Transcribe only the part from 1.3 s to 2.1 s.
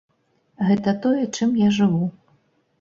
чым я жыву.